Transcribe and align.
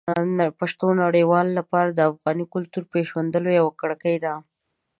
پښتو 0.59 0.87
د 0.93 0.99
نړیوالو 1.05 1.51
لپاره 1.59 1.89
د 1.91 1.99
افغان 2.11 2.39
کلتور 2.53 2.83
پېژندلو 2.91 3.49
یوه 3.59 3.71
کړکۍ 3.81 4.15
ده. 4.23 4.33